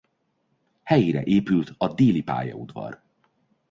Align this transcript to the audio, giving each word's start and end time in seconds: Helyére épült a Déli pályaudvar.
Helyére 0.83 1.23
épült 1.23 1.73
a 1.77 1.87
Déli 1.93 2.21
pályaudvar. 2.21 3.01